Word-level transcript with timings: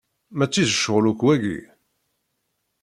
Mačči 0.37 0.63
d 0.69 0.71
ccɣel 0.77 1.05
akk 1.11 1.21
wagi. 1.25 1.59